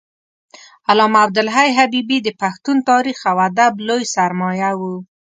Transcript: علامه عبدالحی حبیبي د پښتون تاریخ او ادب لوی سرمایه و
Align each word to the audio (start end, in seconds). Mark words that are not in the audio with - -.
علامه 0.89 1.17
عبدالحی 1.25 1.69
حبیبي 1.79 2.17
د 2.23 2.29
پښتون 2.41 2.77
تاریخ 2.89 3.17
او 3.31 3.37
ادب 3.47 3.73
لوی 3.87 4.03
سرمایه 4.15 4.71
و 4.79 4.81